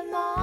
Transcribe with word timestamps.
Évidemment, 0.00 0.39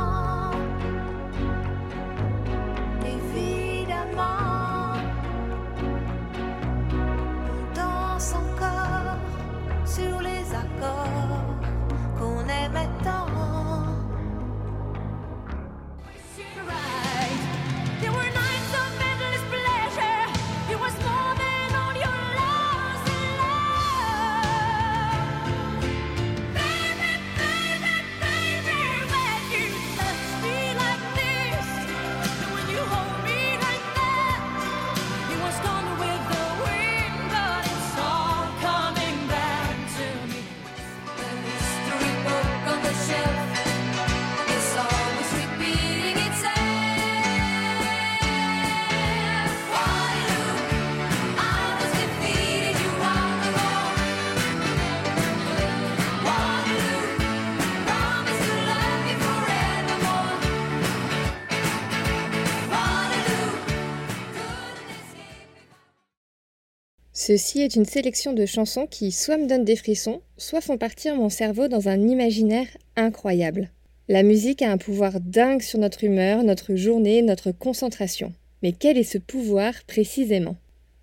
Ceci 67.27 67.59
est 67.59 67.75
une 67.75 67.83
sélection 67.83 68.31
de 68.31 68.45
chansons 68.45 68.87
qui 68.87 69.11
soit 69.11 69.35
me 69.35 69.47
donnent 69.47 69.65
des 69.65 69.75
frissons, 69.75 70.21
soit 70.37 70.61
font 70.61 70.77
partir 70.77 71.13
mon 71.17 71.27
cerveau 71.27 71.67
dans 71.67 71.89
un 71.89 72.07
imaginaire 72.07 72.69
incroyable. 72.95 73.69
La 74.07 74.23
musique 74.23 74.61
a 74.61 74.71
un 74.71 74.77
pouvoir 74.77 75.19
dingue 75.19 75.61
sur 75.61 75.77
notre 75.77 76.05
humeur, 76.05 76.41
notre 76.43 76.75
journée, 76.75 77.21
notre 77.21 77.51
concentration. 77.51 78.31
Mais 78.63 78.71
quel 78.71 78.97
est 78.97 79.03
ce 79.03 79.17
pouvoir 79.17 79.73
précisément? 79.87 80.55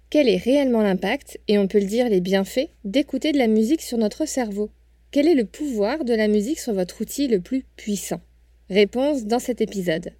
Quel 0.09 0.31
est 0.31 0.39
réellement 0.39 0.81
l'impact, 0.81 1.39
et 1.47 1.59
on 1.59 1.69
peut 1.69 1.81
le 1.81 1.85
dire 1.85 2.09
les 2.09 2.23
bienfaits, 2.23 2.71
d'écouter 2.87 3.33
de 3.33 3.39
la 3.39 3.47
musique 3.47 3.83
sur 3.83 3.99
notre 3.99 4.25
cerveau? 4.25 4.71
Quel 5.11 5.29
est 5.29 5.35
le 5.35 5.45
pouvoir 5.45 6.07
de 6.07 6.15
la 6.15 6.29
musique 6.29 6.59
sur 6.59 6.73
votre 6.73 7.03
outil 7.03 7.29
le 7.29 7.41
plus 7.41 7.67
puissant? 7.77 8.23
Réponse 8.71 9.27
dans 9.27 9.41
cet 9.41 9.61
épisode. 9.61 10.13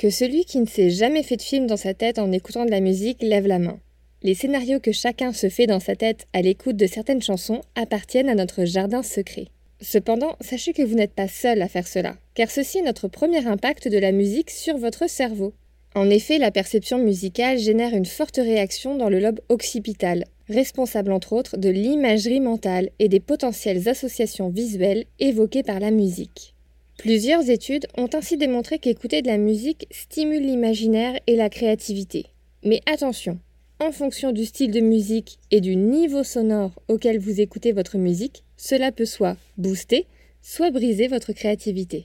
Que 0.00 0.08
celui 0.08 0.46
qui 0.46 0.60
ne 0.60 0.66
s'est 0.66 0.88
jamais 0.88 1.22
fait 1.22 1.36
de 1.36 1.42
film 1.42 1.66
dans 1.66 1.76
sa 1.76 1.92
tête 1.92 2.18
en 2.18 2.32
écoutant 2.32 2.64
de 2.64 2.70
la 2.70 2.80
musique 2.80 3.20
lève 3.20 3.46
la 3.46 3.58
main. 3.58 3.78
Les 4.22 4.34
scénarios 4.34 4.80
que 4.80 4.92
chacun 4.92 5.34
se 5.34 5.50
fait 5.50 5.66
dans 5.66 5.78
sa 5.78 5.94
tête 5.94 6.26
à 6.32 6.40
l'écoute 6.40 6.76
de 6.76 6.86
certaines 6.86 7.20
chansons 7.20 7.60
appartiennent 7.74 8.30
à 8.30 8.34
notre 8.34 8.64
jardin 8.64 9.02
secret. 9.02 9.48
Cependant, 9.82 10.36
sachez 10.40 10.72
que 10.72 10.80
vous 10.80 10.94
n'êtes 10.94 11.12
pas 11.12 11.28
seul 11.28 11.60
à 11.60 11.68
faire 11.68 11.86
cela, 11.86 12.16
car 12.32 12.50
ceci 12.50 12.78
est 12.78 12.82
notre 12.82 13.08
premier 13.08 13.46
impact 13.46 13.88
de 13.88 13.98
la 13.98 14.10
musique 14.10 14.48
sur 14.48 14.78
votre 14.78 15.06
cerveau. 15.06 15.52
En 15.94 16.08
effet, 16.08 16.38
la 16.38 16.50
perception 16.50 16.96
musicale 16.96 17.58
génère 17.58 17.94
une 17.94 18.06
forte 18.06 18.38
réaction 18.38 18.96
dans 18.96 19.10
le 19.10 19.20
lobe 19.20 19.40
occipital, 19.50 20.24
responsable 20.48 21.12
entre 21.12 21.34
autres 21.34 21.58
de 21.58 21.68
l'imagerie 21.68 22.40
mentale 22.40 22.88
et 23.00 23.10
des 23.10 23.20
potentielles 23.20 23.86
associations 23.86 24.48
visuelles 24.48 25.04
évoquées 25.18 25.62
par 25.62 25.78
la 25.78 25.90
musique. 25.90 26.54
Plusieurs 27.00 27.48
études 27.48 27.86
ont 27.96 28.10
ainsi 28.12 28.36
démontré 28.36 28.78
qu'écouter 28.78 29.22
de 29.22 29.26
la 29.26 29.38
musique 29.38 29.86
stimule 29.90 30.42
l'imaginaire 30.42 31.18
et 31.26 31.34
la 31.34 31.48
créativité. 31.48 32.26
Mais 32.62 32.82
attention, 32.84 33.38
en 33.78 33.90
fonction 33.90 34.32
du 34.32 34.44
style 34.44 34.70
de 34.70 34.80
musique 34.80 35.38
et 35.50 35.62
du 35.62 35.76
niveau 35.76 36.24
sonore 36.24 36.72
auquel 36.88 37.18
vous 37.18 37.40
écoutez 37.40 37.72
votre 37.72 37.96
musique, 37.96 38.44
cela 38.58 38.92
peut 38.92 39.06
soit 39.06 39.38
booster, 39.56 40.08
soit 40.42 40.70
briser 40.70 41.08
votre 41.08 41.32
créativité. 41.32 42.04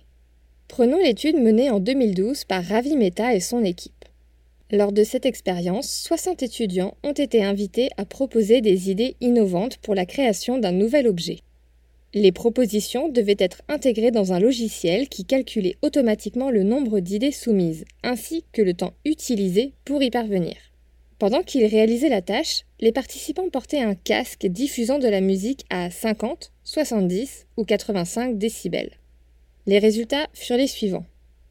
Prenons 0.69 1.03
l'étude 1.03 1.35
menée 1.35 1.69
en 1.69 1.81
2012 1.81 2.45
par 2.45 2.63
Ravi 2.63 2.95
Mehta 2.95 3.35
et 3.35 3.41
son 3.41 3.65
équipe. 3.65 4.05
Lors 4.71 4.93
de 4.93 5.03
cette 5.03 5.25
expérience, 5.25 5.89
60 5.89 6.41
étudiants 6.41 6.95
ont 7.03 7.11
été 7.11 7.43
invités 7.43 7.89
à 7.97 8.05
proposer 8.05 8.61
des 8.61 8.89
idées 8.89 9.17
innovantes 9.19 9.75
pour 9.75 9.93
la 9.93 10.05
création 10.05 10.57
d'un 10.57 10.71
nouvel 10.71 11.05
objet. 11.05 11.41
Les 12.15 12.31
propositions 12.31 13.09
devaient 13.09 13.35
être 13.37 13.61
intégrées 13.67 14.09
dans 14.09 14.31
un 14.31 14.39
logiciel 14.39 15.09
qui 15.09 15.25
calculait 15.25 15.75
automatiquement 15.81 16.49
le 16.49 16.63
nombre 16.63 17.01
d'idées 17.01 17.33
soumises, 17.33 17.83
ainsi 18.03 18.45
que 18.53 18.61
le 18.61 18.73
temps 18.73 18.93
utilisé 19.03 19.73
pour 19.83 20.01
y 20.01 20.09
parvenir. 20.09 20.55
Pendant 21.19 21.43
qu'ils 21.43 21.65
réalisaient 21.65 22.07
la 22.07 22.21
tâche, 22.21 22.61
les 22.79 22.93
participants 22.93 23.49
portaient 23.49 23.81
un 23.81 23.95
casque 23.95 24.45
diffusant 24.45 24.97
de 24.97 25.09
la 25.09 25.19
musique 25.19 25.65
à 25.69 25.91
50, 25.91 26.53
70 26.63 27.47
ou 27.57 27.65
85 27.65 28.37
décibels. 28.37 28.91
Les 29.65 29.79
résultats 29.79 30.27
furent 30.33 30.55
les 30.55 30.67
suivants. 30.67 31.05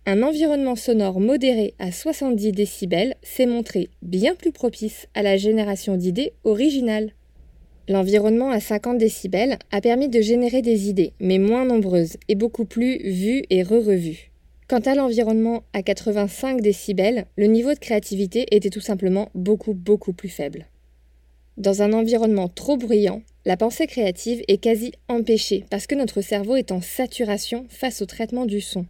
Un 0.07 0.23
environnement 0.23 0.77
sonore 0.77 1.21
modéré 1.21 1.75
à 1.79 1.93
70 1.93 2.53
décibels 2.53 3.17
s'est 3.23 3.47
montré 3.47 3.91
bien 4.01 4.35
plus 4.35 4.53
propice 4.53 5.09
à 5.13 5.23
la 5.23 5.37
génération 5.37 5.99
d'idées 5.99 6.33
originales. 6.45 7.13
L'environnement 7.87 8.51
à 8.51 8.61
50 8.61 8.97
décibels 8.97 9.59
a 9.71 9.83
permis 9.83 10.09
de 10.09 10.23
générer 10.23 10.63
des 10.63 10.89
idées, 10.89 11.13
mais 11.21 11.39
moins 11.39 11.67
nombreuses 11.67 12.17
et 12.29 12.35
beaucoup 12.35 12.65
plus 12.65 12.99
vues 12.99 13.45
et 13.51 13.63
re-revues. 13.63 14.31
Quant 14.69 14.81
à 14.81 14.95
l'environnement 14.95 15.65
à 15.75 15.83
85 15.83 16.63
décibels, 16.63 17.27
le 17.37 17.47
niveau 17.47 17.75
de 17.75 17.79
créativité 17.79 18.47
était 18.53 18.71
tout 18.71 18.81
simplement 18.81 19.29
beaucoup 19.35 19.75
beaucoup 19.75 20.15
plus 20.15 20.31
faible. 20.31 20.67
Dans 21.59 21.83
un 21.83 21.93
environnement 21.93 22.49
trop 22.49 22.79
bruyant, 22.79 23.21
la 23.45 23.59
pensée 23.59 23.87
créative 23.87 24.43
est 24.49 24.57
quasi 24.57 24.93
empêchée 25.09 25.67
parce 25.69 25.87
que 25.87 25.95
notre 25.95 26.23
cerveau 26.23 26.57
est 26.57 26.73
en 26.73 26.81
saturation 26.81 27.67
face 27.69 28.01
au 28.01 28.07
traitement 28.07 28.47
du 28.47 28.63
son. 28.63 28.87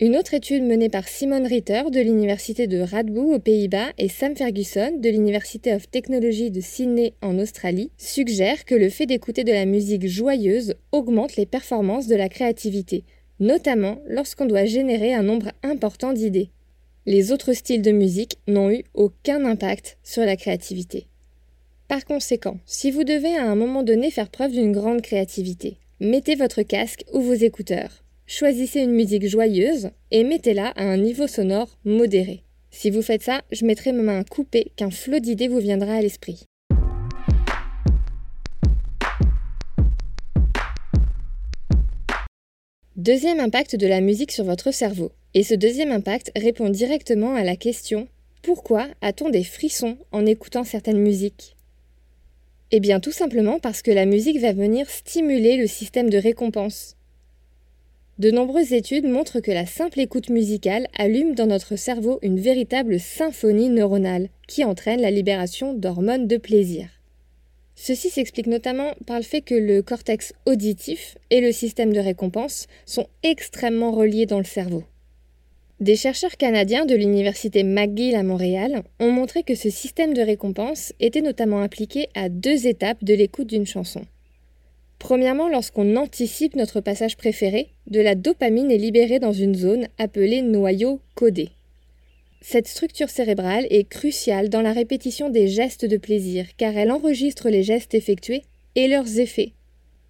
Une 0.00 0.16
autre 0.16 0.34
étude 0.34 0.64
menée 0.64 0.88
par 0.88 1.06
Simon 1.06 1.44
Ritter 1.46 1.82
de 1.88 2.00
l'université 2.00 2.66
de 2.66 2.80
Radboud 2.80 3.36
aux 3.36 3.38
Pays-Bas 3.38 3.92
et 3.96 4.08
Sam 4.08 4.34
Ferguson 4.34 4.98
de 4.98 5.08
l'University 5.08 5.70
of 5.70 5.88
Technology 5.88 6.50
de 6.50 6.60
Sydney 6.60 7.14
en 7.22 7.38
Australie 7.38 7.92
suggère 7.96 8.64
que 8.64 8.74
le 8.74 8.88
fait 8.88 9.06
d'écouter 9.06 9.44
de 9.44 9.52
la 9.52 9.66
musique 9.66 10.08
joyeuse 10.08 10.74
augmente 10.90 11.36
les 11.36 11.46
performances 11.46 12.08
de 12.08 12.16
la 12.16 12.28
créativité, 12.28 13.04
notamment 13.38 14.00
lorsqu'on 14.08 14.46
doit 14.46 14.64
générer 14.64 15.14
un 15.14 15.22
nombre 15.22 15.52
important 15.62 16.12
d'idées. 16.12 16.50
Les 17.06 17.30
autres 17.30 17.52
styles 17.52 17.82
de 17.82 17.92
musique 17.92 18.38
n'ont 18.48 18.72
eu 18.72 18.82
aucun 18.94 19.44
impact 19.44 19.98
sur 20.02 20.24
la 20.24 20.34
créativité. 20.34 21.06
Par 21.86 22.04
conséquent, 22.04 22.58
si 22.66 22.90
vous 22.90 23.04
devez 23.04 23.36
à 23.36 23.48
un 23.48 23.54
moment 23.54 23.84
donné 23.84 24.10
faire 24.10 24.30
preuve 24.30 24.50
d'une 24.50 24.72
grande 24.72 25.02
créativité, 25.02 25.78
mettez 26.00 26.34
votre 26.34 26.62
casque 26.62 27.04
ou 27.12 27.20
vos 27.20 27.34
écouteurs. 27.34 28.03
Choisissez 28.26 28.80
une 28.80 28.92
musique 28.92 29.28
joyeuse 29.28 29.90
et 30.10 30.24
mettez-la 30.24 30.68
à 30.68 30.84
un 30.84 30.96
niveau 30.96 31.26
sonore 31.26 31.76
modéré. 31.84 32.42
Si 32.70 32.88
vous 32.88 33.02
faites 33.02 33.22
ça, 33.22 33.42
je 33.52 33.66
mettrai 33.66 33.92
ma 33.92 34.02
main 34.02 34.24
coupée 34.24 34.72
qu'un 34.76 34.90
flot 34.90 35.18
d'idées 35.18 35.46
vous 35.46 35.58
viendra 35.58 35.96
à 35.96 36.00
l'esprit. 36.00 36.44
Deuxième 42.96 43.40
impact 43.40 43.76
de 43.76 43.86
la 43.86 44.00
musique 44.00 44.32
sur 44.32 44.44
votre 44.44 44.72
cerveau. 44.72 45.12
Et 45.34 45.42
ce 45.42 45.54
deuxième 45.54 45.92
impact 45.92 46.32
répond 46.34 46.70
directement 46.70 47.34
à 47.34 47.44
la 47.44 47.56
question 47.56 48.08
pourquoi 48.40 48.88
a-t-on 49.02 49.28
des 49.28 49.44
frissons 49.44 49.98
en 50.12 50.24
écoutant 50.24 50.64
certaines 50.64 51.00
musiques? 51.00 51.56
Eh 52.70 52.80
bien 52.80 53.00
tout 53.00 53.12
simplement 53.12 53.58
parce 53.58 53.82
que 53.82 53.90
la 53.90 54.06
musique 54.06 54.40
va 54.40 54.54
venir 54.54 54.88
stimuler 54.88 55.58
le 55.58 55.66
système 55.66 56.08
de 56.08 56.18
récompense. 56.18 56.96
De 58.16 58.30
nombreuses 58.30 58.72
études 58.72 59.08
montrent 59.08 59.40
que 59.40 59.50
la 59.50 59.66
simple 59.66 59.98
écoute 59.98 60.30
musicale 60.30 60.86
allume 60.96 61.34
dans 61.34 61.48
notre 61.48 61.74
cerveau 61.74 62.20
une 62.22 62.38
véritable 62.38 63.00
symphonie 63.00 63.70
neuronale 63.70 64.28
qui 64.46 64.62
entraîne 64.62 65.00
la 65.00 65.10
libération 65.10 65.74
d'hormones 65.74 66.28
de 66.28 66.36
plaisir. 66.36 66.86
Ceci 67.74 68.10
s'explique 68.10 68.46
notamment 68.46 68.92
par 69.04 69.16
le 69.16 69.24
fait 69.24 69.40
que 69.40 69.56
le 69.56 69.82
cortex 69.82 70.32
auditif 70.46 71.18
et 71.30 71.40
le 71.40 71.50
système 71.50 71.92
de 71.92 71.98
récompense 71.98 72.68
sont 72.86 73.08
extrêmement 73.24 73.90
reliés 73.90 74.26
dans 74.26 74.38
le 74.38 74.44
cerveau. 74.44 74.84
Des 75.80 75.96
chercheurs 75.96 76.36
canadiens 76.36 76.86
de 76.86 76.94
l'université 76.94 77.64
McGill 77.64 78.14
à 78.14 78.22
Montréal 78.22 78.84
ont 79.00 79.10
montré 79.10 79.42
que 79.42 79.56
ce 79.56 79.70
système 79.70 80.14
de 80.14 80.22
récompense 80.22 80.92
était 81.00 81.20
notamment 81.20 81.62
impliqué 81.62 82.10
à 82.14 82.28
deux 82.28 82.68
étapes 82.68 83.02
de 83.02 83.14
l'écoute 83.14 83.48
d'une 83.48 83.66
chanson. 83.66 84.02
Premièrement, 85.04 85.50
lorsqu'on 85.50 85.96
anticipe 85.96 86.56
notre 86.56 86.80
passage 86.80 87.18
préféré, 87.18 87.68
de 87.88 88.00
la 88.00 88.14
dopamine 88.14 88.70
est 88.70 88.78
libérée 88.78 89.18
dans 89.18 89.34
une 89.34 89.54
zone 89.54 89.86
appelée 89.98 90.40
noyau 90.40 90.98
codé. 91.14 91.50
Cette 92.40 92.68
structure 92.68 93.10
cérébrale 93.10 93.66
est 93.68 93.86
cruciale 93.86 94.48
dans 94.48 94.62
la 94.62 94.72
répétition 94.72 95.28
des 95.28 95.46
gestes 95.46 95.84
de 95.84 95.98
plaisir 95.98 96.46
car 96.56 96.74
elle 96.74 96.90
enregistre 96.90 97.50
les 97.50 97.62
gestes 97.62 97.92
effectués 97.92 98.44
et 98.76 98.88
leurs 98.88 99.18
effets. 99.18 99.52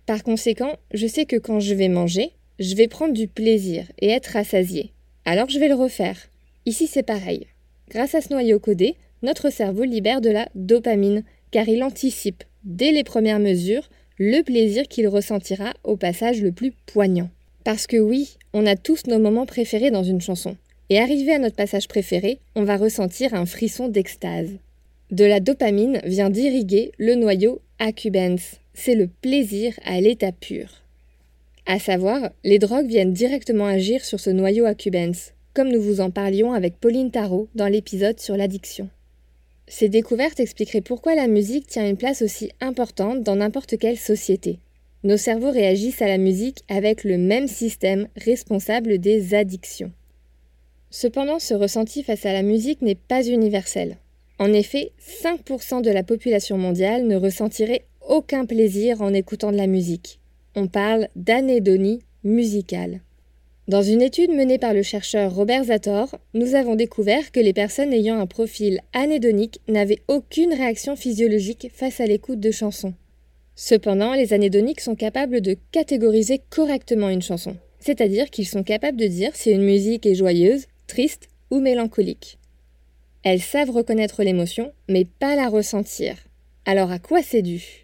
Par 0.06 0.22
conséquent, 0.22 0.76
je 0.92 1.08
sais 1.08 1.24
que 1.24 1.38
quand 1.38 1.58
je 1.58 1.74
vais 1.74 1.88
manger, 1.88 2.30
je 2.60 2.76
vais 2.76 2.86
prendre 2.86 3.14
du 3.14 3.26
plaisir 3.26 3.90
et 3.98 4.10
être 4.10 4.34
rassasié. 4.34 4.92
Alors 5.24 5.50
je 5.50 5.58
vais 5.58 5.66
le 5.66 5.74
refaire. 5.74 6.28
Ici 6.66 6.86
c'est 6.86 7.02
pareil. 7.02 7.48
Grâce 7.88 8.14
à 8.14 8.20
ce 8.20 8.32
noyau 8.32 8.60
codé, 8.60 8.94
notre 9.24 9.50
cerveau 9.50 9.82
libère 9.82 10.20
de 10.20 10.30
la 10.30 10.48
dopamine 10.54 11.24
car 11.50 11.68
il 11.68 11.82
anticipe, 11.82 12.44
dès 12.62 12.92
les 12.92 13.02
premières 13.02 13.40
mesures, 13.40 13.88
le 14.18 14.42
plaisir 14.42 14.86
qu'il 14.86 15.08
ressentira 15.08 15.74
au 15.82 15.96
passage 15.96 16.40
le 16.40 16.52
plus 16.52 16.72
poignant. 16.86 17.30
Parce 17.64 17.86
que 17.86 17.96
oui, 17.96 18.36
on 18.52 18.66
a 18.66 18.76
tous 18.76 19.06
nos 19.06 19.18
moments 19.18 19.46
préférés 19.46 19.90
dans 19.90 20.04
une 20.04 20.20
chanson. 20.20 20.56
Et 20.90 20.98
arrivé 20.98 21.32
à 21.32 21.38
notre 21.38 21.56
passage 21.56 21.88
préféré, 21.88 22.38
on 22.54 22.64
va 22.64 22.76
ressentir 22.76 23.34
un 23.34 23.46
frisson 23.46 23.88
d'extase. 23.88 24.50
De 25.10 25.24
la 25.24 25.40
dopamine 25.40 26.00
vient 26.04 26.30
d'irriguer 26.30 26.92
le 26.98 27.14
noyau 27.14 27.60
accumbens. 27.78 28.58
C'est 28.74 28.94
le 28.94 29.08
plaisir 29.08 29.74
à 29.84 30.00
l'état 30.00 30.32
pur. 30.32 30.82
À 31.66 31.78
savoir, 31.78 32.30
les 32.44 32.58
drogues 32.58 32.88
viennent 32.88 33.12
directement 33.12 33.66
agir 33.66 34.04
sur 34.04 34.20
ce 34.20 34.30
noyau 34.30 34.66
accumbens, 34.66 35.32
comme 35.54 35.70
nous 35.70 35.80
vous 35.80 36.00
en 36.00 36.10
parlions 36.10 36.52
avec 36.52 36.78
Pauline 36.78 37.10
Tarot 37.10 37.48
dans 37.54 37.68
l'épisode 37.68 38.20
sur 38.20 38.36
l'addiction. 38.36 38.90
Ces 39.66 39.88
découvertes 39.88 40.40
expliqueraient 40.40 40.80
pourquoi 40.80 41.14
la 41.14 41.26
musique 41.26 41.66
tient 41.66 41.88
une 41.88 41.96
place 41.96 42.22
aussi 42.22 42.50
importante 42.60 43.22
dans 43.22 43.36
n'importe 43.36 43.78
quelle 43.78 43.98
société. 43.98 44.58
Nos 45.04 45.16
cerveaux 45.16 45.50
réagissent 45.50 46.02
à 46.02 46.06
la 46.06 46.18
musique 46.18 46.62
avec 46.68 47.04
le 47.04 47.18
même 47.18 47.48
système 47.48 48.08
responsable 48.16 48.98
des 48.98 49.34
addictions. 49.34 49.92
Cependant, 50.90 51.38
ce 51.38 51.54
ressenti 51.54 52.02
face 52.02 52.24
à 52.24 52.32
la 52.32 52.42
musique 52.42 52.82
n'est 52.82 52.94
pas 52.94 53.26
universel. 53.26 53.98
En 54.38 54.52
effet, 54.52 54.92
5% 55.22 55.82
de 55.82 55.90
la 55.90 56.02
population 56.02 56.58
mondiale 56.58 57.06
ne 57.06 57.16
ressentirait 57.16 57.84
aucun 58.08 58.46
plaisir 58.46 59.00
en 59.00 59.12
écoutant 59.12 59.52
de 59.52 59.56
la 59.56 59.66
musique. 59.66 60.20
On 60.54 60.68
parle 60.68 61.08
d'anédonie 61.16 62.00
musicale. 62.22 63.00
Dans 63.66 63.80
une 63.80 64.02
étude 64.02 64.30
menée 64.30 64.58
par 64.58 64.74
le 64.74 64.82
chercheur 64.82 65.34
Robert 65.34 65.64
Zator, 65.64 66.18
nous 66.34 66.54
avons 66.54 66.74
découvert 66.74 67.32
que 67.32 67.40
les 67.40 67.54
personnes 67.54 67.94
ayant 67.94 68.20
un 68.20 68.26
profil 68.26 68.80
anédonique 68.92 69.58
n'avaient 69.68 70.02
aucune 70.06 70.52
réaction 70.52 70.96
physiologique 70.96 71.70
face 71.72 71.98
à 71.98 72.04
l'écoute 72.04 72.40
de 72.40 72.50
chansons. 72.50 72.92
Cependant, 73.54 74.12
les 74.12 74.34
anédoniques 74.34 74.82
sont 74.82 74.96
capables 74.96 75.40
de 75.40 75.56
catégoriser 75.72 76.42
correctement 76.50 77.08
une 77.08 77.22
chanson, 77.22 77.56
c'est-à-dire 77.80 78.28
qu'ils 78.28 78.48
sont 78.48 78.64
capables 78.64 78.98
de 78.98 79.06
dire 79.06 79.34
si 79.34 79.50
une 79.50 79.64
musique 79.64 80.04
est 80.04 80.14
joyeuse, 80.14 80.66
triste 80.86 81.30
ou 81.50 81.58
mélancolique. 81.58 82.38
Elles 83.22 83.40
savent 83.40 83.70
reconnaître 83.70 84.22
l'émotion, 84.22 84.72
mais 84.90 85.06
pas 85.06 85.36
la 85.36 85.48
ressentir. 85.48 86.16
Alors 86.66 86.90
à 86.90 86.98
quoi 86.98 87.22
c'est 87.22 87.40
dû? 87.40 87.83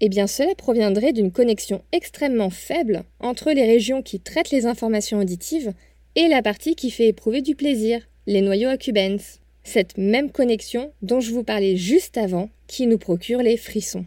Eh 0.00 0.08
bien, 0.08 0.26
cela 0.26 0.54
proviendrait 0.54 1.12
d'une 1.12 1.32
connexion 1.32 1.82
extrêmement 1.92 2.50
faible 2.50 3.04
entre 3.20 3.52
les 3.52 3.64
régions 3.64 4.02
qui 4.02 4.20
traitent 4.20 4.50
les 4.50 4.66
informations 4.66 5.18
auditives 5.18 5.72
et 6.16 6.28
la 6.28 6.42
partie 6.42 6.74
qui 6.74 6.90
fait 6.90 7.08
éprouver 7.08 7.40
du 7.40 7.54
plaisir, 7.54 8.02
les 8.26 8.42
noyaux 8.42 8.68
accumbens. 8.68 9.40
Cette 9.64 9.96
même 9.98 10.30
connexion 10.30 10.92
dont 11.02 11.20
je 11.20 11.32
vous 11.32 11.44
parlais 11.44 11.76
juste 11.76 12.18
avant 12.18 12.50
qui 12.66 12.86
nous 12.86 12.98
procure 12.98 13.42
les 13.42 13.56
frissons. 13.56 14.04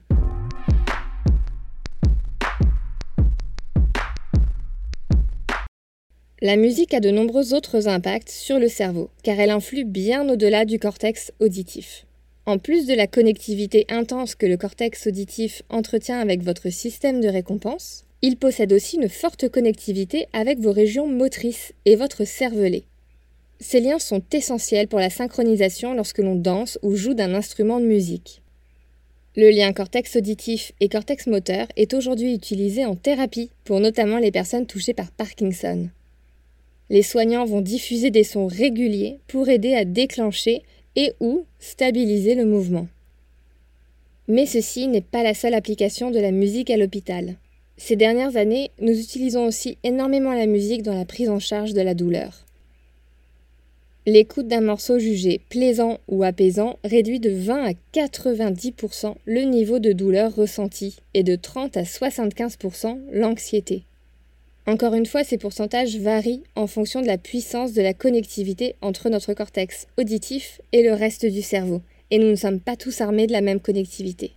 La 6.42 6.56
musique 6.56 6.94
a 6.94 7.02
de 7.02 7.10
nombreux 7.10 7.54
autres 7.54 7.90
impacts 7.90 8.30
sur 8.30 8.60
le 8.60 8.70
cerveau, 8.70 9.10
car 9.24 9.38
elle 9.40 9.50
influe 9.50 9.84
bien 9.84 10.30
au-delà 10.30 10.64
du 10.64 10.80
cortex 10.80 11.34
auditif. 11.42 12.06
En 12.50 12.58
plus 12.58 12.88
de 12.88 12.96
la 12.96 13.06
connectivité 13.06 13.86
intense 13.90 14.34
que 14.34 14.48
le 14.48 14.58
cortex 14.58 15.06
auditif 15.06 15.62
entretient 15.70 16.20
avec 16.20 16.42
votre 16.42 16.72
système 16.72 17.22
de 17.22 17.28
récompense, 17.28 18.06
il 18.24 18.38
possède 18.38 18.74
aussi 18.74 18.96
une 18.96 19.08
forte 19.08 19.48
connectivité 19.50 20.26
avec 20.34 20.58
vos 20.58 20.72
régions 20.72 21.08
motrices 21.08 21.74
et 21.86 21.96
votre 21.96 22.26
cervelet. 22.26 22.86
Ces 23.60 23.80
liens 23.80 24.00
sont 24.00 24.24
essentiels 24.34 24.88
pour 24.88 24.98
la 24.98 25.12
synchronisation 25.12 25.94
lorsque 25.94 26.18
l'on 26.18 26.34
danse 26.34 26.80
ou 26.82 26.96
joue 26.96 27.14
d'un 27.14 27.36
instrument 27.36 27.80
de 27.80 27.86
musique. 27.86 28.42
Le 29.36 29.52
lien 29.52 29.72
cortex 29.72 30.16
auditif 30.16 30.72
et 30.80 30.90
cortex 30.90 31.28
moteur 31.28 31.68
est 31.76 31.94
aujourd'hui 31.94 32.34
utilisé 32.34 32.84
en 32.84 32.96
thérapie 32.96 33.52
pour 33.64 33.80
notamment 33.80 34.18
les 34.18 34.32
personnes 34.32 34.66
touchées 34.66 34.96
par 34.96 35.12
Parkinson. 35.12 35.88
Les 36.90 37.04
soignants 37.04 37.46
vont 37.46 37.62
diffuser 37.62 38.10
des 38.10 38.24
sons 38.24 38.48
réguliers 38.48 39.20
pour 39.28 39.50
aider 39.50 39.76
à 39.76 39.86
déclencher 39.86 40.64
et 41.00 41.14
ou 41.22 41.46
stabiliser 41.60 42.36
le 42.36 42.44
mouvement. 42.44 42.90
Mais 44.28 44.46
ceci 44.46 44.90
n'est 44.90 45.00
pas 45.00 45.24
la 45.24 45.34
seule 45.34 45.54
application 45.54 46.12
de 46.12 46.20
la 46.20 46.32
musique 46.32 46.70
à 46.70 46.76
l'hôpital. 46.76 47.36
Ces 47.78 47.96
dernières 47.96 48.36
années, 48.36 48.72
nous 48.82 49.00
utilisons 49.00 49.46
aussi 49.46 49.78
énormément 49.86 50.34
la 50.34 50.46
musique 50.46 50.84
dans 50.84 50.94
la 50.94 51.06
prise 51.06 51.30
en 51.30 51.40
charge 51.40 51.74
de 51.74 51.80
la 51.80 51.94
douleur. 51.94 52.46
L'écoute 54.06 54.50
d'un 54.50 54.60
morceau 54.60 55.00
jugé 55.00 55.40
plaisant 55.48 56.00
ou 56.10 56.24
apaisant 56.24 56.80
réduit 56.84 57.22
de 57.22 57.30
20 57.30 57.64
à 57.64 57.72
90% 57.94 59.16
le 59.24 59.42
niveau 59.44 59.80
de 59.80 59.94
douleur 59.94 60.36
ressenti 60.36 60.98
et 61.14 61.24
de 61.24 61.38
30 61.38 61.78
à 61.78 61.84
75% 61.84 63.00
l'anxiété. 63.14 63.84
Encore 64.70 64.94
une 64.94 65.08
fois, 65.08 65.24
ces 65.24 65.40
pourcentages 65.40 65.98
varient 65.98 66.44
en 66.56 66.68
fonction 66.68 67.02
de 67.02 67.08
la 67.08 67.18
puissance 67.18 67.74
de 67.74 67.82
la 67.82 67.96
connectivité 67.96 68.76
entre 68.84 69.10
notre 69.10 69.34
cortex 69.34 69.88
auditif 69.98 70.62
et 70.74 70.84
le 70.84 70.94
reste 70.94 71.26
du 71.26 71.42
cerveau, 71.42 71.82
et 72.12 72.20
nous 72.20 72.30
ne 72.30 72.36
sommes 72.36 72.60
pas 72.60 72.76
tous 72.76 73.02
armés 73.02 73.26
de 73.26 73.32
la 73.32 73.42
même 73.42 73.62
connectivité. 73.62 74.34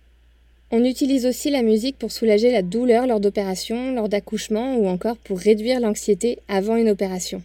On 0.71 0.83
utilise 0.83 1.27
aussi 1.27 1.51
la 1.51 1.61
musique 1.61 1.99
pour 1.99 2.11
soulager 2.11 2.51
la 2.51 2.63
douleur 2.63 3.05
lors 3.05 3.19
d'opérations, 3.19 3.93
lors 3.93 4.09
d'accouchements 4.09 4.75
ou 4.75 4.87
encore 4.87 5.17
pour 5.17 5.37
réduire 5.37 5.79
l'anxiété 5.79 6.39
avant 6.47 6.77
une 6.77 6.89
opération. 6.89 7.43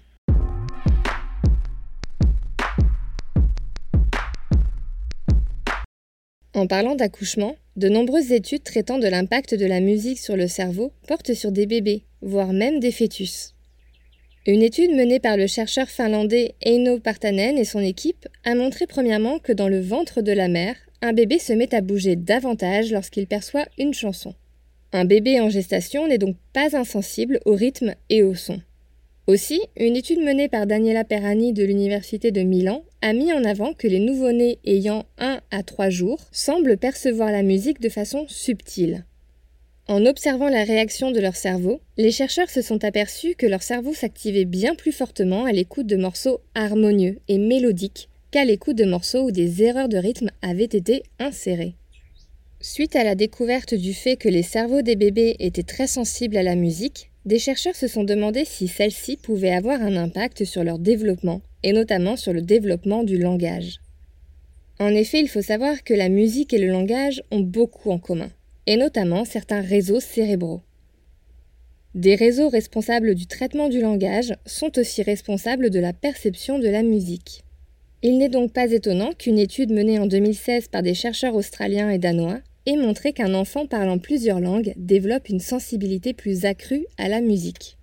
En 6.55 6.67
parlant 6.67 6.95
d'accouchement, 6.95 7.55
de 7.77 7.91
nombreuses 7.91 8.33
études 8.33 8.65
traitant 8.65 8.99
de 8.99 9.09
l'impact 9.09 9.55
de 9.55 9.67
la 9.67 9.81
musique 9.81 10.19
sur 10.19 10.37
le 10.37 10.49
cerveau 10.49 10.91
portent 11.07 11.35
sur 11.35 11.53
des 11.53 11.67
bébés, 11.67 12.03
voire 12.23 12.53
même 12.53 12.81
des 12.81 12.93
fœtus. 12.93 13.55
Une 14.47 14.63
étude 14.63 14.93
menée 14.93 15.21
par 15.21 15.37
le 15.37 15.47
chercheur 15.47 15.89
finlandais 15.89 16.55
Eino 16.65 16.99
Partanen 16.99 17.59
et 17.59 17.65
son 17.65 17.81
équipe 17.81 18.27
a 18.45 18.55
montré 18.55 18.87
premièrement 18.87 19.39
que 19.39 19.53
dans 19.53 19.69
le 19.69 19.81
ventre 19.81 20.23
de 20.23 20.33
la 20.33 20.49
mère, 20.49 20.77
un 21.03 21.13
bébé 21.13 21.39
se 21.39 21.53
met 21.53 21.75
à 21.75 21.81
bouger 21.81 22.17
davantage 22.17 22.91
lorsqu'il 22.91 23.27
perçoit 23.27 23.67
une 23.79 23.95
chanson. 23.95 24.35
Un 24.93 25.05
bébé 25.05 25.39
en 25.41 25.51
gestation 25.51 26.09
n'est 26.09 26.19
donc 26.19 26.37
pas 26.55 26.77
insensible 26.77 27.41
au 27.45 27.53
rythme 27.53 27.95
et 28.09 28.23
au 28.23 28.35
son. 28.35 28.61
Aussi, 29.27 29.61
une 29.77 29.97
étude 29.97 30.21
menée 30.21 30.49
par 30.49 30.67
Daniela 30.67 31.05
Perani 31.05 31.53
de 31.53 31.63
l'Université 31.63 32.31
de 32.31 32.41
Milan 32.41 32.83
a 33.03 33.13
mis 33.13 33.31
en 33.35 33.45
avant 33.45 33.75
que 33.75 33.87
les 33.87 34.01
nouveau-nés 34.01 34.59
ayant 34.65 35.05
1 35.19 35.41
à 35.51 35.63
3 35.63 35.91
jours 35.91 36.21
semblent 36.33 36.79
percevoir 36.79 37.31
la 37.31 37.43
musique 37.43 37.81
de 37.81 37.91
façon 37.91 38.25
subtile. 38.29 39.05
En 39.89 40.05
observant 40.05 40.51
la 40.51 40.65
réaction 40.65 41.13
de 41.13 41.19
leur 41.19 41.35
cerveau, 41.35 41.81
les 41.97 42.11
chercheurs 42.11 42.51
se 42.51 42.61
sont 42.61 42.85
aperçus 42.85 43.35
que 43.35 43.47
leur 43.47 43.63
cerveau 43.63 43.95
s'activait 43.95 44.45
bien 44.45 44.75
plus 44.75 44.93
fortement 44.93 45.47
à 45.47 45.53
l'écoute 45.53 45.87
de 45.87 45.97
morceaux 45.97 46.43
harmonieux 46.55 47.21
et 47.27 47.39
mélodiques 47.39 48.11
qu'à 48.31 48.45
l'écoute 48.45 48.77
de 48.77 48.85
morceaux 48.85 49.23
où 49.23 49.31
des 49.31 49.63
erreurs 49.63 49.89
de 49.89 49.97
rythme 49.97 50.31
avaient 50.43 50.65
été 50.65 51.05
insérées. 51.19 51.75
Suite 52.61 52.97
à 52.97 53.05
la 53.05 53.15
découverte 53.15 53.75
du 53.75 53.95
fait 53.95 54.17
que 54.17 54.29
les 54.29 54.43
cerveaux 54.43 54.83
des 54.83 54.95
bébés 54.95 55.37
étaient 55.39 55.63
très 55.63 55.87
sensibles 55.87 56.37
à 56.37 56.43
la 56.43 56.55
musique, 56.55 57.11
des 57.25 57.39
chercheurs 57.39 57.77
se 57.77 57.87
sont 57.87 58.05
demandé 58.05 58.45
si 58.45 58.69
celle-ci 58.69 59.17
pouvait 59.17 59.53
avoir 59.53 59.81
un 59.81 59.97
impact 59.97 60.45
sur 60.45 60.65
leur 60.65 60.79
développement, 60.79 61.41
et 61.63 61.73
notamment 61.73 62.17
sur 62.17 62.35
le 62.35 62.43
développement 62.43 63.05
du 63.05 63.17
langage. 63.17 63.81
En 64.81 64.89
effet, 64.89 65.21
il 65.21 65.29
faut 65.29 65.41
savoir 65.41 65.83
que 65.83 65.95
la 65.95 66.11
musique 66.11 66.53
et 66.53 66.59
le 66.59 66.69
langage 66.69 67.23
ont 67.31 67.41
beaucoup 67.41 67.91
en 67.91 67.99
commun, 67.99 68.31
et 68.69 68.77
notamment 68.77 69.25
certains 69.25 69.63
réseaux 69.63 69.99
cérébraux. 69.99 70.61
Des 71.95 72.15
réseaux 72.15 72.51
responsables 72.51 73.15
du 73.15 73.27
traitement 73.27 73.71
du 73.71 73.81
langage 73.81 74.35
sont 74.45 74.79
aussi 74.79 75.03
responsables 75.03 75.71
de 75.71 75.81
la 75.81 75.95
perception 75.95 76.59
de 76.59 76.69
la 76.69 76.83
musique. 76.83 77.45
Il 78.03 78.19
n'est 78.19 78.29
donc 78.29 78.53
pas 78.53 78.71
étonnant 78.71 79.13
qu'une 79.19 79.39
étude 79.39 79.73
menée 79.73 79.99
en 79.99 80.07
2016 80.07 80.69
par 80.69 80.83
des 80.83 80.93
chercheurs 80.93 81.35
australiens 81.35 81.89
et 81.89 81.97
danois 81.97 82.41
et 82.67 82.77
montrer 82.77 83.15
qu'un 83.15 83.33
enfant 83.33 83.67
parlant 83.67 83.99
plusieurs 83.99 84.39
langues 84.39 84.75
développe 84.77 85.31
une 85.31 85.41
sensibilité 85.41 86.13
plus 86.13 86.45
accrue 86.45 86.85
à 86.99 87.09
la 87.09 87.23
musique. 87.23 87.79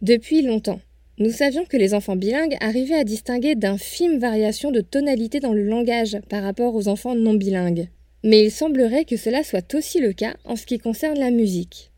Depuis 0.00 0.40
longtemps, 0.40 0.80
nous 1.18 1.30
savions 1.30 1.66
que 1.66 1.76
les 1.76 1.92
enfants 1.92 2.16
bilingues 2.16 2.56
arrivaient 2.60 2.94
à 2.94 3.04
distinguer 3.04 3.54
d'infimes 3.54 4.18
variations 4.18 4.70
de 4.70 4.80
tonalité 4.80 5.40
dans 5.40 5.52
le 5.52 5.62
langage 5.62 6.16
par 6.30 6.42
rapport 6.42 6.74
aux 6.74 6.88
enfants 6.88 7.14
non 7.14 7.34
bilingues. 7.34 7.88
Mais 8.24 8.42
il 8.44 8.50
semblerait 8.50 9.04
que 9.04 9.16
cela 9.16 9.44
soit 9.44 9.74
aussi 9.74 10.00
le 10.00 10.12
cas 10.12 10.34
en 10.44 10.56
ce 10.56 10.66
qui 10.66 10.78
concerne 10.78 11.18
la 11.18 11.30
musique. 11.30 11.92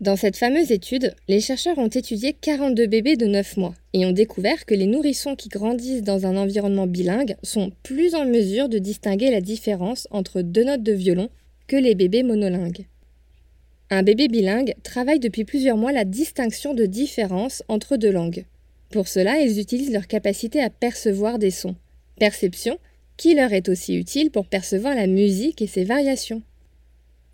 Dans 0.00 0.16
cette 0.16 0.36
fameuse 0.36 0.72
étude, 0.72 1.14
les 1.28 1.40
chercheurs 1.40 1.78
ont 1.78 1.88
étudié 1.88 2.32
42 2.32 2.86
bébés 2.86 3.16
de 3.16 3.26
9 3.26 3.58
mois 3.58 3.74
et 3.92 4.04
ont 4.06 4.12
découvert 4.12 4.64
que 4.64 4.74
les 4.74 4.86
nourrissons 4.86 5.36
qui 5.36 5.50
grandissent 5.50 6.02
dans 6.02 6.26
un 6.26 6.36
environnement 6.36 6.86
bilingue 6.86 7.36
sont 7.42 7.70
plus 7.82 8.14
en 8.14 8.24
mesure 8.24 8.68
de 8.68 8.78
distinguer 8.78 9.30
la 9.30 9.40
différence 9.40 10.08
entre 10.10 10.40
deux 10.40 10.64
notes 10.64 10.82
de 10.82 10.92
violon 10.92 11.28
que 11.68 11.76
les 11.76 11.94
bébés 11.94 12.22
monolingues. 12.22 12.86
Un 13.90 14.02
bébé 14.02 14.28
bilingue 14.28 14.74
travaille 14.82 15.20
depuis 15.20 15.44
plusieurs 15.44 15.76
mois 15.76 15.92
la 15.92 16.04
distinction 16.04 16.74
de 16.74 16.86
différence 16.86 17.62
entre 17.68 17.96
deux 17.96 18.10
langues. 18.10 18.46
Pour 18.90 19.08
cela, 19.08 19.40
ils 19.40 19.60
utilisent 19.60 19.92
leur 19.92 20.06
capacité 20.06 20.60
à 20.62 20.70
percevoir 20.70 21.38
des 21.38 21.50
sons, 21.50 21.76
perception 22.18 22.78
qui 23.16 23.34
leur 23.34 23.52
est 23.52 23.68
aussi 23.68 23.94
utile 23.94 24.30
pour 24.30 24.46
percevoir 24.46 24.94
la 24.94 25.06
musique 25.06 25.62
et 25.62 25.66
ses 25.66 25.84
variations. 25.84 26.42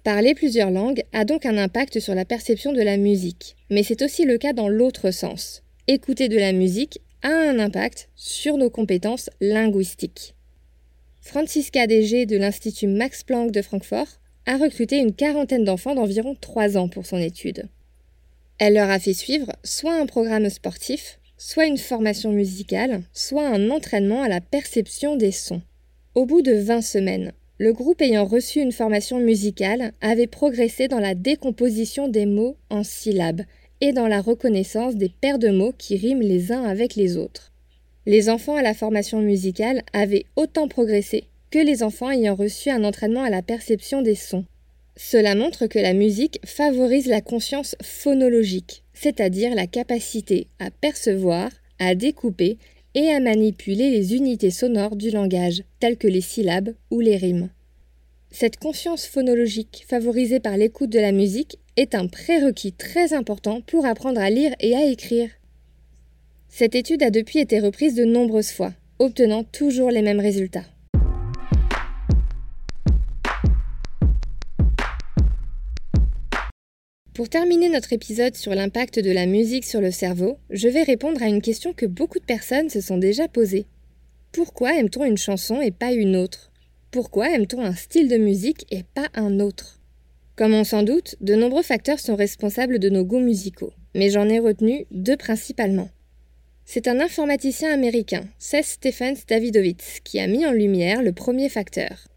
Parler 0.04 0.34
plusieurs 0.34 0.70
langues 0.70 1.02
a 1.12 1.24
donc 1.24 1.44
un 1.44 1.58
impact 1.58 2.00
sur 2.00 2.14
la 2.14 2.24
perception 2.24 2.72
de 2.72 2.80
la 2.80 2.96
musique, 2.96 3.56
mais 3.68 3.82
c'est 3.82 4.02
aussi 4.02 4.24
le 4.24 4.38
cas 4.38 4.52
dans 4.52 4.68
l'autre 4.68 5.10
sens. 5.10 5.62
Écouter 5.88 6.28
de 6.28 6.38
la 6.38 6.52
musique 6.52 7.00
a 7.22 7.28
un 7.28 7.58
impact 7.58 8.08
sur 8.14 8.56
nos 8.56 8.70
compétences 8.70 9.28
linguistiques. 9.40 10.34
Francisca 11.20 11.86
Dégé 11.86 12.24
de 12.24 12.38
l'Institut 12.38 12.86
Max 12.86 13.24
Planck 13.24 13.50
de 13.50 13.60
Francfort 13.60 14.08
a 14.46 14.56
recruté 14.56 14.96
une 14.96 15.12
quarantaine 15.12 15.64
d'enfants 15.64 15.94
d'environ 15.94 16.34
3 16.40 16.78
ans 16.78 16.88
pour 16.88 17.04
son 17.04 17.18
étude. 17.18 17.68
Elle 18.58 18.74
leur 18.74 18.90
a 18.90 18.98
fait 18.98 19.12
suivre 19.12 19.52
soit 19.64 19.94
un 19.94 20.06
programme 20.06 20.48
sportif, 20.48 21.18
soit 21.36 21.66
une 21.66 21.78
formation 21.78 22.32
musicale, 22.32 23.02
soit 23.12 23.46
un 23.46 23.70
entraînement 23.70 24.22
à 24.22 24.28
la 24.28 24.40
perception 24.40 25.16
des 25.16 25.32
sons. 25.32 25.62
Au 26.20 26.26
bout 26.26 26.42
de 26.42 26.52
20 26.52 26.82
semaines, 26.82 27.32
le 27.56 27.72
groupe 27.72 28.02
ayant 28.02 28.26
reçu 28.26 28.60
une 28.60 28.72
formation 28.72 29.18
musicale 29.18 29.92
avait 30.02 30.26
progressé 30.26 30.86
dans 30.86 31.00
la 31.00 31.14
décomposition 31.14 32.08
des 32.08 32.26
mots 32.26 32.58
en 32.68 32.84
syllabes 32.84 33.40
et 33.80 33.92
dans 33.92 34.06
la 34.06 34.20
reconnaissance 34.20 34.96
des 34.96 35.08
paires 35.08 35.38
de 35.38 35.48
mots 35.48 35.72
qui 35.78 35.96
riment 35.96 36.20
les 36.20 36.52
uns 36.52 36.62
avec 36.64 36.94
les 36.94 37.16
autres. 37.16 37.54
Les 38.04 38.28
enfants 38.28 38.56
à 38.56 38.60
la 38.60 38.74
formation 38.74 39.22
musicale 39.22 39.82
avaient 39.94 40.26
autant 40.36 40.68
progressé 40.68 41.24
que 41.50 41.58
les 41.58 41.82
enfants 41.82 42.10
ayant 42.10 42.34
reçu 42.34 42.68
un 42.68 42.84
entraînement 42.84 43.22
à 43.22 43.30
la 43.30 43.40
perception 43.40 44.02
des 44.02 44.14
sons. 44.14 44.44
Cela 44.96 45.34
montre 45.34 45.68
que 45.68 45.78
la 45.78 45.94
musique 45.94 46.38
favorise 46.44 47.06
la 47.06 47.22
conscience 47.22 47.76
phonologique, 47.82 48.84
c'est-à-dire 48.92 49.54
la 49.54 49.66
capacité 49.66 50.48
à 50.58 50.70
percevoir, 50.70 51.48
à 51.78 51.94
découper 51.94 52.58
et 52.94 53.10
à 53.10 53.20
manipuler 53.20 53.90
les 53.90 54.14
unités 54.14 54.50
sonores 54.50 54.96
du 54.96 55.10
langage, 55.10 55.62
telles 55.78 55.96
que 55.96 56.08
les 56.08 56.20
syllabes 56.20 56.74
ou 56.90 57.00
les 57.00 57.16
rimes. 57.16 57.50
Cette 58.30 58.58
conscience 58.58 59.06
phonologique 59.06 59.84
favorisée 59.88 60.40
par 60.40 60.56
l'écoute 60.56 60.90
de 60.90 61.00
la 61.00 61.12
musique 61.12 61.58
est 61.76 61.94
un 61.94 62.06
prérequis 62.06 62.72
très 62.72 63.12
important 63.12 63.60
pour 63.60 63.86
apprendre 63.86 64.20
à 64.20 64.30
lire 64.30 64.54
et 64.60 64.74
à 64.74 64.84
écrire. 64.84 65.30
Cette 66.48 66.74
étude 66.74 67.02
a 67.02 67.10
depuis 67.10 67.38
été 67.38 67.60
reprise 67.60 67.94
de 67.94 68.04
nombreuses 68.04 68.50
fois, 68.50 68.72
obtenant 68.98 69.44
toujours 69.44 69.90
les 69.90 70.02
mêmes 70.02 70.20
résultats. 70.20 70.64
Pour 77.20 77.28
terminer 77.28 77.68
notre 77.68 77.92
épisode 77.92 78.34
sur 78.34 78.54
l'impact 78.54 78.98
de 78.98 79.10
la 79.10 79.26
musique 79.26 79.66
sur 79.66 79.82
le 79.82 79.90
cerveau, 79.90 80.38
je 80.48 80.68
vais 80.68 80.84
répondre 80.84 81.22
à 81.22 81.26
une 81.26 81.42
question 81.42 81.74
que 81.74 81.84
beaucoup 81.84 82.18
de 82.18 82.24
personnes 82.24 82.70
se 82.70 82.80
sont 82.80 82.96
déjà 82.96 83.28
posées. 83.28 83.66
Pourquoi 84.32 84.74
aime-t-on 84.78 85.04
une 85.04 85.18
chanson 85.18 85.60
et 85.60 85.70
pas 85.70 85.92
une 85.92 86.16
autre? 86.16 86.50
Pourquoi 86.90 87.28
aime-t-on 87.28 87.60
un 87.60 87.74
style 87.74 88.08
de 88.08 88.16
musique 88.16 88.64
et 88.70 88.84
pas 88.94 89.08
un 89.12 89.38
autre? 89.38 89.82
Comme 90.34 90.54
on 90.54 90.64
s'en 90.64 90.82
doute, 90.82 91.16
de 91.20 91.34
nombreux 91.34 91.62
facteurs 91.62 92.00
sont 92.00 92.16
responsables 92.16 92.78
de 92.78 92.88
nos 92.88 93.04
goûts 93.04 93.20
musicaux, 93.20 93.74
mais 93.94 94.08
j'en 94.08 94.26
ai 94.26 94.38
retenu 94.38 94.86
deux 94.90 95.18
principalement. 95.18 95.90
C'est 96.64 96.88
un 96.88 97.00
informaticien 97.00 97.70
américain, 97.70 98.24
Seth 98.38 98.64
Stephens 98.64 99.26
Davidovitz, 99.28 100.00
qui 100.04 100.20
a 100.20 100.26
mis 100.26 100.46
en 100.46 100.52
lumière 100.52 101.02
le 101.02 101.12
premier 101.12 101.50
facteur, 101.50 102.08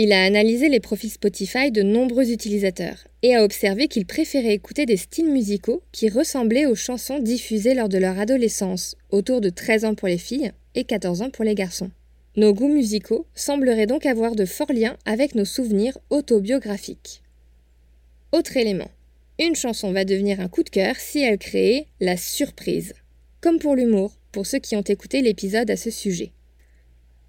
il 0.00 0.12
a 0.12 0.22
analysé 0.22 0.68
les 0.68 0.78
profils 0.78 1.10
Spotify 1.10 1.72
de 1.72 1.82
nombreux 1.82 2.30
utilisateurs 2.30 3.08
et 3.22 3.34
a 3.34 3.42
observé 3.42 3.88
qu'ils 3.88 4.06
préféraient 4.06 4.54
écouter 4.54 4.86
des 4.86 4.96
styles 4.96 5.28
musicaux 5.28 5.82
qui 5.90 6.08
ressemblaient 6.08 6.66
aux 6.66 6.76
chansons 6.76 7.18
diffusées 7.18 7.74
lors 7.74 7.88
de 7.88 7.98
leur 7.98 8.16
adolescence, 8.16 8.94
autour 9.10 9.40
de 9.40 9.50
13 9.50 9.84
ans 9.86 9.94
pour 9.96 10.06
les 10.06 10.16
filles 10.16 10.52
et 10.76 10.84
14 10.84 11.22
ans 11.22 11.30
pour 11.30 11.44
les 11.44 11.56
garçons. 11.56 11.90
Nos 12.36 12.54
goûts 12.54 12.72
musicaux 12.72 13.26
sembleraient 13.34 13.88
donc 13.88 14.06
avoir 14.06 14.36
de 14.36 14.44
forts 14.44 14.72
liens 14.72 14.96
avec 15.04 15.34
nos 15.34 15.44
souvenirs 15.44 15.98
autobiographiques. 16.10 17.24
Autre 18.30 18.56
élément. 18.56 18.92
Une 19.40 19.56
chanson 19.56 19.90
va 19.90 20.04
devenir 20.04 20.38
un 20.38 20.48
coup 20.48 20.62
de 20.62 20.70
cœur 20.70 20.94
si 20.94 21.22
elle 21.22 21.38
crée 21.38 21.88
la 21.98 22.16
surprise. 22.16 22.94
Comme 23.40 23.58
pour 23.58 23.74
l'humour, 23.74 24.12
pour 24.30 24.46
ceux 24.46 24.60
qui 24.60 24.76
ont 24.76 24.82
écouté 24.82 25.22
l'épisode 25.22 25.72
à 25.72 25.76
ce 25.76 25.90
sujet. 25.90 26.30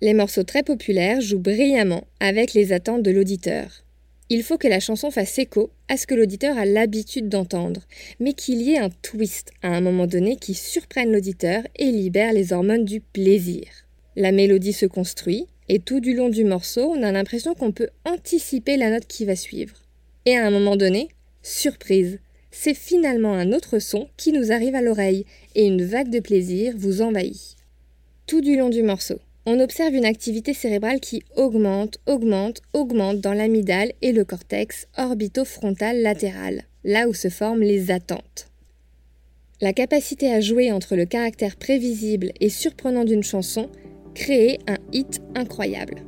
Les 0.02 0.14
morceaux 0.14 0.44
très 0.44 0.64
populaires 0.64 1.20
jouent 1.20 1.40
brillamment 1.40 2.08
avec 2.22 2.54
les 2.54 2.72
attentes 2.72 3.04
de 3.04 3.12
l'auditeur. 3.12 3.84
Il 4.30 4.44
faut 4.44 4.58
que 4.58 4.68
la 4.68 4.80
chanson 4.80 5.12
fasse 5.12 5.40
écho 5.40 5.72
à 5.90 5.98
ce 5.98 6.08
que 6.08 6.16
l'auditeur 6.16 6.58
a 6.58 6.64
l'habitude 6.64 7.28
d'entendre, 7.28 7.82
mais 8.20 8.32
qu'il 8.32 8.62
y 8.62 8.74
ait 8.74 8.78
un 8.78 8.92
twist 9.02 9.52
à 9.62 9.76
un 9.76 9.82
moment 9.82 10.08
donné 10.08 10.38
qui 10.38 10.54
surprenne 10.54 11.12
l'auditeur 11.12 11.64
et 11.76 11.92
libère 11.92 12.32
les 12.32 12.54
hormones 12.54 12.86
du 12.86 13.02
plaisir. 13.02 13.66
La 14.16 14.32
mélodie 14.32 14.72
se 14.72 14.86
construit, 14.86 15.48
et 15.68 15.80
tout 15.80 16.00
du 16.00 16.16
long 16.16 16.30
du 16.30 16.46
morceau, 16.46 16.94
on 16.96 17.04
a 17.04 17.12
l'impression 17.12 17.54
qu'on 17.54 17.74
peut 17.74 17.90
anticiper 18.06 18.78
la 18.78 18.92
note 18.92 19.08
qui 19.08 19.26
va 19.26 19.36
suivre. 19.36 19.82
Et 20.26 20.38
à 20.38 20.46
un 20.46 20.52
moment 20.52 20.78
donné, 20.78 21.10
surprise, 21.42 22.20
c'est 22.52 22.74
finalement 22.74 23.34
un 23.34 23.52
autre 23.52 23.80
son 23.80 24.08
qui 24.16 24.32
nous 24.32 24.52
arrive 24.52 24.76
à 24.76 24.82
l'oreille, 24.82 25.26
et 25.56 25.66
une 25.66 25.84
vague 25.84 26.10
de 26.10 26.20
plaisir 26.20 26.74
vous 26.78 27.02
envahit. 27.02 27.58
Tout 28.28 28.42
du 28.42 28.56
long 28.56 28.70
du 28.70 28.84
morceau, 28.84 29.20
on 29.52 29.60
observe 29.60 29.96
une 29.96 30.06
activité 30.06 30.54
cérébrale 30.54 31.00
qui 31.00 31.24
augmente, 31.36 31.98
augmente, 32.06 32.62
augmente 32.74 33.20
dans 33.20 33.34
l'amygdale 33.34 33.94
et 34.04 34.12
le 34.12 34.24
cortex 34.24 34.86
orbitofrontal 34.96 36.04
latéral, 36.04 36.66
là 36.84 37.08
où 37.08 37.16
se 37.16 37.30
forment 37.30 37.64
les 37.64 37.90
attentes. 37.90 38.48
La 39.60 39.74
capacité 39.74 40.32
à 40.32 40.40
jouer 40.40 40.72
entre 40.72 40.96
le 40.96 41.06
caractère 41.06 41.56
prévisible 41.56 42.32
et 42.40 42.50
surprenant 42.50 43.06
d'une 43.06 43.24
chanson 43.24 43.70
crée 44.14 44.60
un 44.68 44.78
hit 44.94 45.20
incroyable. 45.34 46.04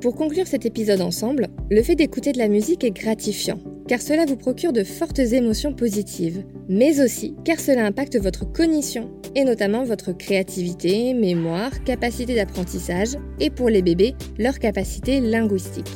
Pour 0.00 0.14
conclure 0.14 0.46
cet 0.46 0.66
épisode 0.66 1.00
ensemble, 1.00 1.48
le 1.68 1.82
fait 1.82 1.96
d'écouter 1.96 2.30
de 2.30 2.38
la 2.38 2.48
musique 2.48 2.84
est 2.84 2.92
gratifiant, 2.92 3.58
car 3.88 4.00
cela 4.00 4.24
vous 4.24 4.36
procure 4.36 4.72
de 4.72 4.84
fortes 4.84 5.18
émotions 5.18 5.74
positives, 5.74 6.44
mais 6.68 7.00
aussi 7.00 7.34
car 7.44 7.58
cela 7.58 7.86
impacte 7.86 8.16
votre 8.16 8.50
cognition, 8.50 9.10
et 9.34 9.44
notamment 9.44 9.84
votre 9.84 10.12
créativité, 10.12 11.14
mémoire, 11.14 11.82
capacité 11.84 12.34
d'apprentissage, 12.34 13.16
et 13.40 13.50
pour 13.50 13.68
les 13.68 13.82
bébés, 13.82 14.14
leur 14.38 14.58
capacité 14.58 15.20
linguistique. 15.20 15.90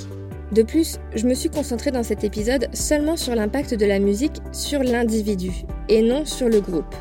De 0.52 0.62
plus, 0.62 0.98
je 1.14 1.26
me 1.26 1.34
suis 1.34 1.50
concentrée 1.50 1.90
dans 1.90 2.04
cet 2.04 2.22
épisode 2.22 2.68
seulement 2.72 3.16
sur 3.16 3.34
l'impact 3.34 3.74
de 3.74 3.86
la 3.86 3.98
musique 3.98 4.36
sur 4.52 4.82
l'individu, 4.82 5.52
et 5.88 6.02
non 6.02 6.24
sur 6.24 6.48
le 6.48 6.60
groupe. 6.60 6.94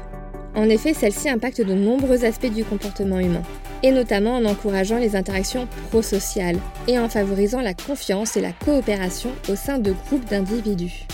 En 0.56 0.70
effet, 0.70 0.94
celle-ci 0.94 1.30
impacte 1.30 1.62
de 1.62 1.74
nombreux 1.74 2.24
aspects 2.24 2.52
du 2.52 2.64
comportement 2.64 3.20
humain, 3.20 3.44
et 3.84 3.92
notamment 3.92 4.36
en 4.36 4.46
encourageant 4.46 4.98
les 4.98 5.16
interactions 5.16 5.68
prosociales 5.90 6.58
et 6.88 6.98
en 6.98 7.10
favorisant 7.10 7.62
la 7.62 7.74
confiance 7.74 8.38
et 8.38 8.42
la 8.42 8.54
coopération 8.54 9.32
au 9.50 9.56
sein 9.56 9.80
de 9.80 9.92
groupes 9.92 10.26
d'individus. 10.26 11.06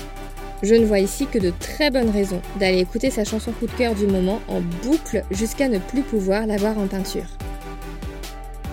Je 0.63 0.75
ne 0.75 0.85
vois 0.85 0.99
ici 0.99 1.25
que 1.25 1.39
de 1.39 1.51
très 1.59 1.89
bonnes 1.89 2.09
raisons 2.09 2.41
d'aller 2.59 2.79
écouter 2.79 3.09
sa 3.09 3.23
chanson 3.23 3.51
coup 3.51 3.67
de 3.67 3.71
cœur 3.71 3.95
du 3.95 4.05
moment 4.07 4.41
en 4.47 4.61
boucle 4.83 5.23
jusqu'à 5.31 5.67
ne 5.67 5.79
plus 5.79 6.03
pouvoir 6.03 6.45
la 6.45 6.57
voir 6.57 6.77
en 6.77 6.87
peinture. 6.87 7.25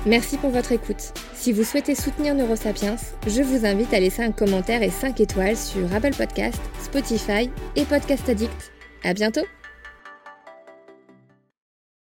Merci 0.07 0.37
pour 0.37 0.51
votre 0.51 0.73
écoute. 0.73 1.13
Si 1.35 1.53
vous 1.53 1.65
souhaitez 1.65 1.95
soutenir 1.95 2.35
Neurosapiens, 2.35 2.97
je 3.27 3.43
vous 3.43 3.67
invite 3.67 3.93
à 3.93 4.01
laisser 4.01 4.23
un 4.23 4.33
commentaire 4.33 4.83
et 4.83 4.91
5 4.91 5.21
étoiles 5.21 5.57
sur 5.57 5.93
Apple 5.95 6.15
Podcast, 6.17 6.61
Spotify 6.83 7.51
et 7.77 7.85
Podcast 7.85 8.29
Addict. 8.29 8.73
À 9.05 9.13
bientôt! 9.13 9.58